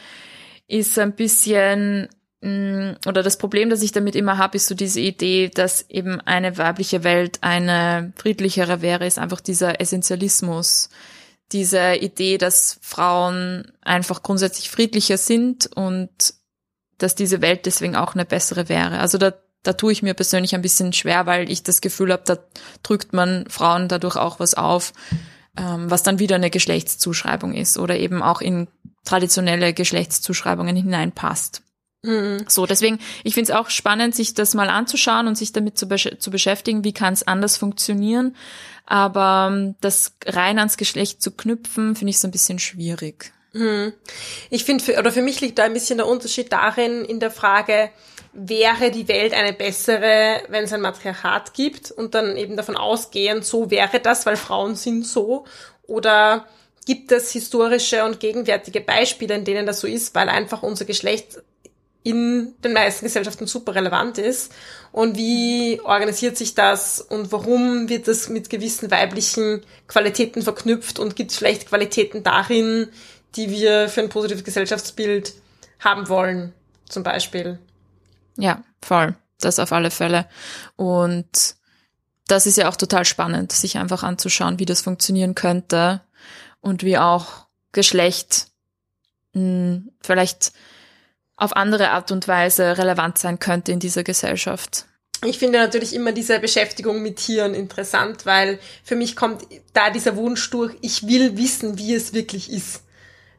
[0.68, 2.08] ist ein bisschen
[2.40, 6.20] mm, oder das Problem, das ich damit immer habe, ist so diese Idee, dass eben
[6.20, 10.88] eine weibliche Welt eine friedlichere wäre, ist einfach dieser Essentialismus,
[11.50, 16.10] diese Idee, dass Frauen einfach grundsätzlich friedlicher sind und
[16.98, 19.00] dass diese Welt deswegen auch eine bessere wäre.
[19.00, 19.32] Also da
[19.62, 22.38] da tue ich mir persönlich ein bisschen schwer, weil ich das Gefühl habe, da
[22.83, 24.92] drückt man Frauen dadurch auch was auf,
[25.57, 28.68] ähm, was dann wieder eine Geschlechtszuschreibung ist oder eben auch in
[29.05, 31.62] traditionelle Geschlechtszuschreibungen hineinpasst.
[32.03, 32.44] Mhm.
[32.47, 35.88] So, deswegen, ich finde es auch spannend, sich das mal anzuschauen und sich damit zu,
[35.88, 38.37] besch zu beschäftigen, wie kann es anders funktionieren.
[38.87, 43.33] Aber ähm, das rein ans Geschlecht zu knüpfen, finde ich so ein bisschen schwierig.
[43.52, 43.92] Mhm.
[44.50, 47.90] Ich finde, oder für mich liegt da ein bisschen der Unterschied darin, in der Frage,
[48.32, 53.42] wäre die Welt eine bessere, wenn es ein Matriarchat gibt und dann eben davon ausgehen,
[53.42, 55.44] so wäre das, weil Frauen sind so?
[55.87, 56.46] Oder
[56.87, 61.42] gibt es historische und gegenwärtige Beispiele, in denen das so ist, weil einfach unser Geschlecht
[62.04, 64.52] in den meisten Gesellschaften super relevant ist?
[64.92, 71.16] Und wie organisiert sich das und warum wird das mit gewissen weiblichen Qualitäten verknüpft und
[71.16, 72.88] gibt es vielleicht Qualitäten darin,
[73.36, 75.34] die wir für ein positives Gesellschaftsbild
[75.80, 76.52] haben wollen,
[76.88, 77.58] zum Beispiel?
[78.36, 79.14] Ja, voll.
[79.40, 80.26] Das auf alle Fälle.
[80.76, 81.56] Und
[82.26, 86.02] das ist ja auch total spannend, sich einfach anzuschauen, wie das funktionieren könnte
[86.60, 88.48] und wie auch Geschlecht
[89.32, 90.52] mh, hm, vielleicht
[91.36, 94.86] auf andere Art und Weise relevant sein könnte in dieser Gesellschaft.
[95.24, 100.16] Ich finde natürlich immer diese Beschäftigung mit Tieren interessant, weil für mich kommt da dieser
[100.16, 102.82] Wunsch durch, ich will wissen, wie es wirklich ist.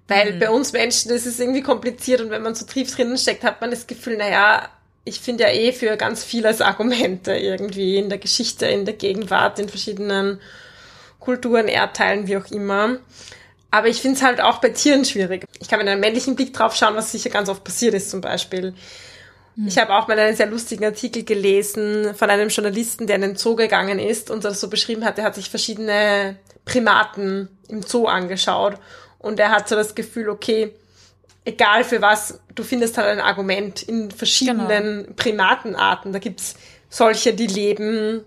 [0.09, 0.39] Weil mhm.
[0.39, 3.61] bei uns Menschen das ist irgendwie kompliziert und wenn man so tief drinnen steckt, hat
[3.61, 4.67] man das Gefühl, naja,
[5.05, 9.59] ich finde ja eh für ganz vieles Argumente irgendwie in der Geschichte, in der Gegenwart,
[9.59, 10.41] in verschiedenen
[11.19, 12.97] Kulturen, Erdteilen, wie auch immer.
[13.71, 15.45] Aber ich finde es halt auch bei Tieren schwierig.
[15.59, 18.19] Ich kann mit einem männlichen Blick drauf schauen, was sicher ganz oft passiert ist zum
[18.19, 18.73] Beispiel.
[19.55, 19.67] Hm.
[19.67, 23.35] Ich habe auch mal einen sehr lustigen Artikel gelesen von einem Journalisten, der in den
[23.35, 28.07] Zoo gegangen ist und das so beschrieben hat, er hat sich verschiedene Primaten im Zoo
[28.07, 28.79] angeschaut
[29.19, 30.73] und er hat so das Gefühl, okay,
[31.45, 35.13] egal für was, du findest halt ein Argument in verschiedenen genau.
[35.15, 36.13] Primatenarten.
[36.13, 36.55] Da gibt's
[36.89, 38.23] solche, die leben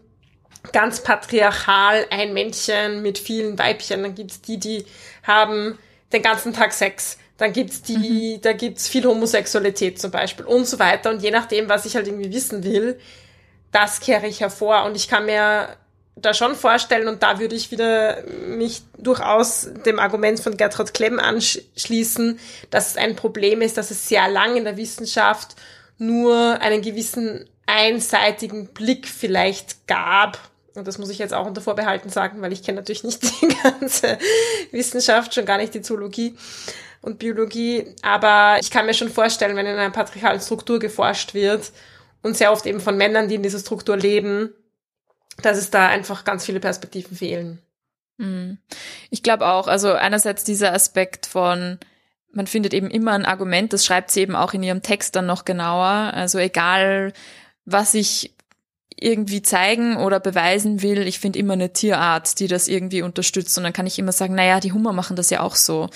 [0.73, 4.03] ganz patriarchal, ein Männchen mit vielen Weibchen.
[4.03, 4.85] Dann gibt's die, die
[5.25, 5.79] haben
[6.13, 7.19] den ganzen Tag Sex.
[7.39, 8.41] Dann gibt's die, mhm.
[8.43, 11.11] da gibt's viel Homosexualität zum Beispiel und so weiter.
[11.11, 13.01] Und je nachdem, was ich halt irgendwie wissen will,
[13.73, 14.85] das kehre ich hervor.
[14.85, 15.77] Und ich kann mir
[16.15, 21.19] da schon vorstellen und da würde ich wieder mich durchaus dem Argument von Gertrud Klemm
[21.19, 22.39] anschließen,
[22.71, 25.57] dass es ein Problem ist, dass es sehr lang in der Wissenschaft
[25.99, 30.39] nur einen gewissen einseitigen Blick vielleicht gab.
[30.75, 33.55] Und das muss ich jetzt auch unter Vorbehalten sagen, weil ich kenne natürlich nicht die
[33.63, 34.19] ganze
[34.71, 36.37] Wissenschaft, schon gar nicht die Zoologie
[37.01, 37.95] und Biologie.
[38.03, 41.73] Aber ich kann mir schon vorstellen, wenn in einer patriarchalen Struktur geforscht wird
[42.23, 44.53] und sehr oft eben von Männern, die in dieser Struktur leben,
[45.41, 47.59] dass es da einfach ganz viele Perspektiven fehlen.
[48.19, 48.59] Mhm.
[49.11, 51.79] Ich glaube auch, also einerseits dieser Aspekt von,
[52.31, 55.27] man findet eben immer ein Argument, das schreibt sie eben auch in ihrem Text dann
[55.27, 56.13] noch genauer.
[56.15, 57.13] Also egal,
[57.65, 58.35] was ich
[58.97, 63.57] irgendwie zeigen oder beweisen will, ich finde immer eine Tierart, die das irgendwie unterstützt.
[63.59, 65.89] Und dann kann ich immer sagen, naja, die Hummer machen das ja auch so.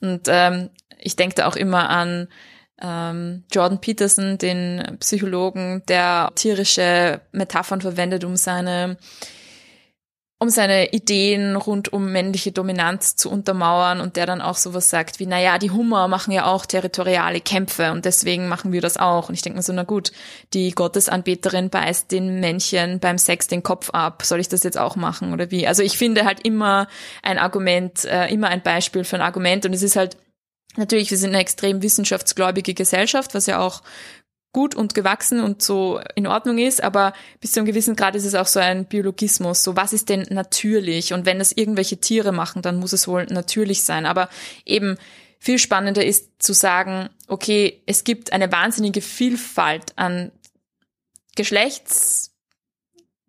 [0.00, 2.28] Und ähm, ich denke da auch immer an
[2.82, 8.96] ähm, Jordan Peterson, den Psychologen, der tierische Metaphern verwendet, um seine
[10.42, 15.20] um seine Ideen rund um männliche Dominanz zu untermauern und der dann auch sowas sagt
[15.20, 19.28] wie, naja, die Hummer machen ja auch territoriale Kämpfe und deswegen machen wir das auch.
[19.28, 20.10] Und ich denke mir so, na gut,
[20.52, 24.24] die Gottesanbeterin beißt den Männchen beim Sex den Kopf ab.
[24.24, 25.68] Soll ich das jetzt auch machen oder wie?
[25.68, 26.88] Also ich finde halt immer
[27.22, 30.16] ein Argument, äh, immer ein Beispiel für ein Argument und es ist halt
[30.76, 33.82] Natürlich, wir sind eine extrem wissenschaftsgläubige Gesellschaft, was ja auch
[34.52, 38.26] gut und gewachsen und so in Ordnung ist, aber bis zu einem gewissen Grad ist
[38.26, 39.64] es auch so ein Biologismus.
[39.64, 41.14] So, was ist denn natürlich?
[41.14, 44.04] Und wenn das irgendwelche Tiere machen, dann muss es wohl natürlich sein.
[44.04, 44.28] Aber
[44.66, 44.98] eben
[45.38, 50.30] viel spannender ist zu sagen, okay, es gibt eine wahnsinnige Vielfalt an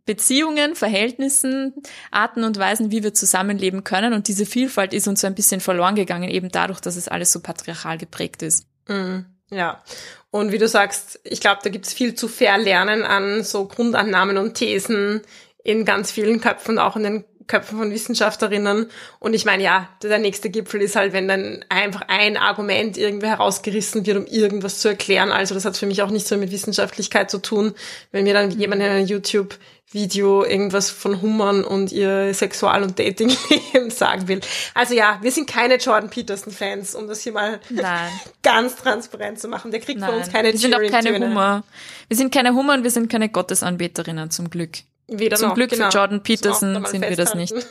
[0.05, 1.73] Geschlechtsbeziehungen, Verhältnissen,
[2.11, 4.13] Arten und Weisen, wie wir zusammenleben können.
[4.13, 7.31] Und diese Vielfalt ist uns so ein bisschen verloren gegangen, eben dadurch, dass es alles
[7.31, 8.67] so patriarchal geprägt ist.
[8.87, 9.25] Mhm.
[9.49, 9.81] Ja.
[10.29, 14.55] Und wie du sagst, ich glaube, da gibt's viel zu verlernen an so Grundannahmen und
[14.55, 15.21] Thesen
[15.63, 18.89] in ganz vielen Köpfen, auch in den Köpfen von Wissenschaftlerinnen.
[19.19, 23.27] Und ich meine, ja, der nächste Gipfel ist halt, wenn dann einfach ein Argument irgendwie
[23.27, 25.31] herausgerissen wird, um irgendwas zu erklären.
[25.31, 27.73] Also das hat für mich auch nicht so mit Wissenschaftlichkeit zu tun,
[28.11, 33.89] wenn mir dann jemand in einem YouTube-Video irgendwas von Hummern und ihr Sexual- und Datingleben
[33.89, 34.41] sagen will.
[34.73, 37.59] Also ja, wir sind keine Jordan Peterson-Fans, um das hier mal
[38.43, 39.71] ganz transparent zu machen.
[39.71, 40.09] Der kriegt Nein.
[40.09, 41.19] von uns keine Wir sind auch keine.
[41.19, 41.63] Hummer.
[42.07, 44.79] Wir sind keine Hummer und wir sind keine Gottesanbeterinnen, zum Glück.
[45.19, 45.89] Weder Zum noch, Glück für genau.
[45.89, 47.53] Jordan man auch Peterson sind wir das nicht.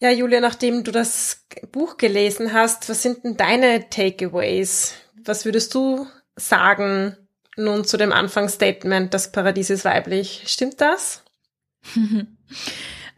[0.00, 4.94] ja, Julia, nachdem du das Buch gelesen hast, was sind denn deine Takeaways?
[5.24, 7.16] Was würdest du sagen
[7.56, 10.44] nun zu dem Anfangsstatement, das Paradies ist weiblich?
[10.46, 11.22] Stimmt das?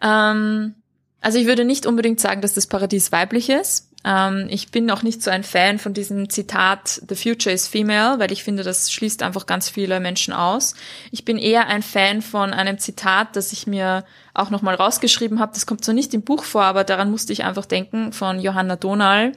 [0.02, 0.74] Ähm,
[1.20, 3.90] also ich würde nicht unbedingt sagen, dass das Paradies weiblich ist.
[4.04, 8.18] Ähm, ich bin auch nicht so ein Fan von diesem Zitat The future is female,
[8.18, 10.74] weil ich finde, das schließt einfach ganz viele Menschen aus.
[11.10, 15.52] Ich bin eher ein Fan von einem Zitat, das ich mir auch nochmal rausgeschrieben habe.
[15.54, 18.76] Das kommt zwar nicht im Buch vor, aber daran musste ich einfach denken, von Johanna
[18.76, 19.32] Donal.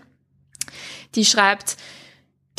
[1.15, 1.77] Die schreibt,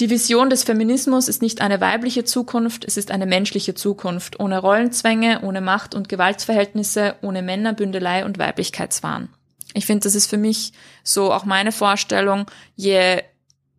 [0.00, 4.58] die Vision des Feminismus ist nicht eine weibliche Zukunft, es ist eine menschliche Zukunft, ohne
[4.60, 9.28] Rollenzwänge, ohne Macht- und Gewaltsverhältnisse, ohne Männerbündelei und Weiblichkeitswahn.
[9.78, 10.72] Ich finde, das ist für mich
[11.04, 13.22] so auch meine Vorstellung, je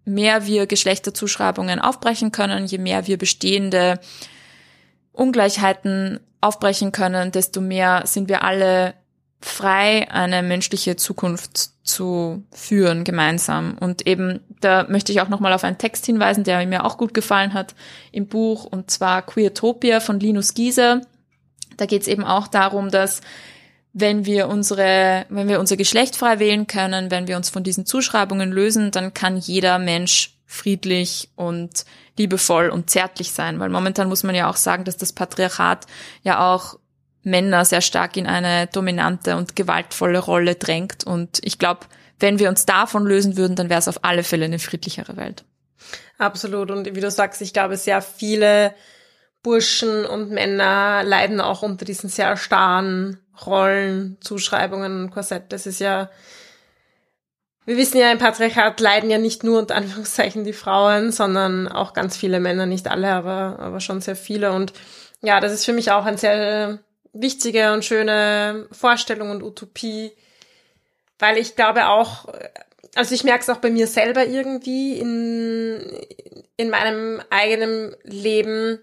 [0.05, 3.99] mehr wir Geschlechterzuschreibungen aufbrechen können, je mehr wir bestehende
[5.11, 8.93] Ungleichheiten aufbrechen können, desto mehr sind wir alle
[9.41, 13.77] frei, eine menschliche Zukunft zu führen gemeinsam.
[13.77, 17.13] Und eben, da möchte ich auch nochmal auf einen Text hinweisen, der mir auch gut
[17.13, 17.75] gefallen hat
[18.13, 21.01] im Buch, und zwar Queertopia von Linus Giese.
[21.75, 23.19] Da geht es eben auch darum, dass
[23.93, 27.85] wenn wir unsere, wenn wir unser Geschlecht frei wählen können, wenn wir uns von diesen
[27.85, 31.85] Zuschreibungen lösen, dann kann jeder Mensch friedlich und
[32.17, 35.85] liebevoll und zärtlich sein, weil momentan muss man ja auch sagen, dass das Patriarchat
[36.23, 36.77] ja auch
[37.23, 41.81] Männer sehr stark in eine dominante und gewaltvolle Rolle drängt und ich glaube,
[42.19, 45.45] wenn wir uns davon lösen würden, dann wäre es auf alle Fälle eine friedlichere Welt.
[46.17, 46.69] Absolut.
[46.69, 48.73] Und wie du sagst, ich glaube, sehr viele
[49.41, 55.51] Burschen und Männer leiden auch unter diesen sehr starren Rollen, Zuschreibungen Korsett.
[55.51, 56.09] Das ist ja,
[57.65, 61.93] wir wissen ja, im Patriarchat leiden ja nicht nur unter Anführungszeichen die Frauen, sondern auch
[61.93, 64.51] ganz viele Männer, nicht alle, aber, aber schon sehr viele.
[64.51, 64.73] Und
[65.21, 66.79] ja, das ist für mich auch eine sehr
[67.13, 70.11] wichtige und schöne Vorstellung und Utopie,
[71.17, 72.27] weil ich glaube auch,
[72.95, 75.81] also ich merke es auch bei mir selber irgendwie in,
[76.57, 78.79] in meinem eigenen Leben,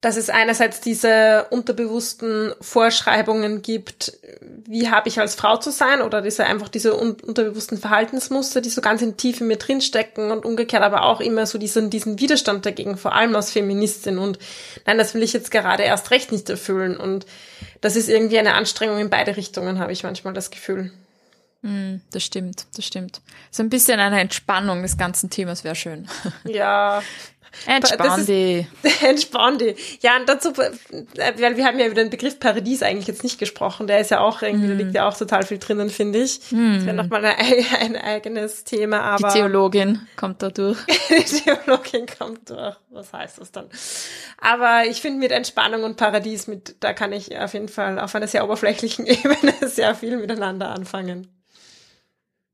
[0.00, 4.18] dass es einerseits diese unterbewussten Vorschreibungen gibt,
[4.66, 8.70] wie habe ich als Frau zu sein oder diese einfach diese un unterbewussten Verhaltensmuster, die
[8.70, 12.64] so ganz in Tiefe mir drinstecken und umgekehrt aber auch immer so diesen, diesen Widerstand
[12.64, 14.38] dagegen, vor allem als Feministin und
[14.86, 17.26] nein, das will ich jetzt gerade erst recht nicht erfüllen und
[17.82, 20.92] das ist irgendwie eine Anstrengung in beide Richtungen, habe ich manchmal das Gefühl.
[21.60, 23.20] Mm, das stimmt, das stimmt.
[23.50, 26.08] So ein bisschen eine Entspannung des ganzen Themas wäre schön.
[26.44, 27.02] Ja,
[27.66, 28.66] Entspann die.
[29.04, 29.74] Entspann die.
[30.00, 33.38] Ja, und dazu, äh, weil wir haben ja über den Begriff Paradies eigentlich jetzt nicht
[33.38, 33.86] gesprochen.
[33.86, 34.70] Der ist ja auch irgendwie, mm.
[34.70, 36.40] da liegt ja auch total viel drinnen, finde ich.
[36.50, 36.74] Mm.
[36.74, 37.36] Das wäre nochmal ein,
[37.80, 39.28] ein eigenes Thema, aber.
[39.28, 40.78] Die Theologin kommt da durch.
[41.08, 42.76] die Theologin kommt durch.
[42.90, 43.66] Was heißt das dann?
[44.38, 48.14] Aber ich finde mit Entspannung und Paradies, mit, da kann ich auf jeden Fall auf
[48.14, 51.28] einer sehr oberflächlichen Ebene sehr viel miteinander anfangen.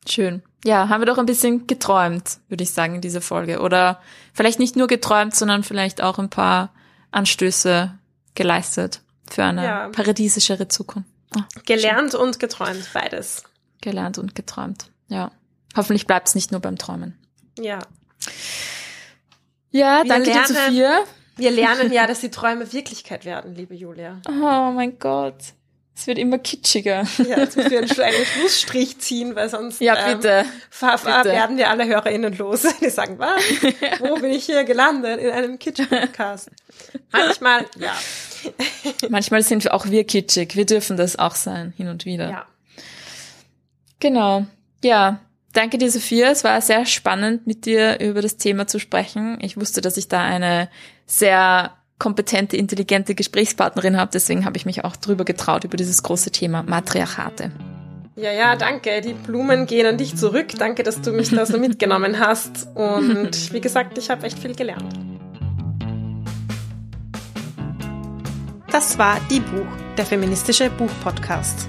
[0.09, 0.43] Schön.
[0.65, 3.61] Ja, haben wir doch ein bisschen geträumt, würde ich sagen, in dieser Folge.
[3.61, 4.01] Oder
[4.33, 6.73] vielleicht nicht nur geträumt, sondern vielleicht auch ein paar
[7.11, 7.97] Anstöße
[8.35, 9.89] geleistet für eine ja.
[9.89, 11.09] paradiesischere Zukunft.
[11.37, 12.21] Oh, Gelernt schön.
[12.21, 13.45] und geträumt, beides.
[13.81, 15.33] Gelernt und geträumt, ja.
[15.77, 17.19] Hoffentlich bleibt es nicht nur beim Träumen.
[17.59, 17.81] Ja.
[19.71, 20.99] Ja, wir danke lernen, dir, Sophia.
[21.37, 24.21] Wir lernen ja, dass die Träume Wirklichkeit werden, liebe Julia.
[24.29, 25.55] Oh mein Gott.
[25.99, 27.05] Es wird immer kitschiger.
[27.27, 30.45] Ja, jetzt müssen wir einen, Schlussstrich ziehen, weil sonst ja, bitte,
[30.83, 31.25] ähm, bitte.
[31.25, 32.67] werden wir alle HörerInnen los.
[32.83, 33.43] Die sagen, was?
[34.01, 35.19] Wo bin ich hier gelandet?
[35.21, 36.51] In einem Kitsch-Podcast.
[37.13, 37.95] Manchmal, ja.
[39.09, 40.55] Manchmal sind wir auch wir kitschig.
[40.55, 42.29] Wir dürfen das auch sein, hin und wieder.
[42.29, 42.47] Ja.
[43.99, 44.45] Genau.
[44.85, 45.21] Ja,
[45.55, 46.31] danke dir, Sophia.
[46.31, 49.39] Es war sehr spannend, mit dir über das Thema zu sprechen.
[49.41, 50.69] Ich wusste, dass ich da eine
[51.07, 54.11] sehr kompetente, intelligente Gesprächspartnerin habe.
[54.13, 57.53] Deswegen habe ich mich auch drüber getraut, über dieses große Thema Matriarchate.
[58.17, 59.03] Ja, ja, danke.
[59.03, 60.49] Die Blumen gehen an dich zurück.
[60.59, 62.69] Danke, dass du mich da so mitgenommen hast.
[62.75, 64.95] Und wie gesagt, ich habe echt viel gelernt.
[68.71, 69.67] Das war Die Buch,
[69.97, 71.69] der feministische Buchpodcast.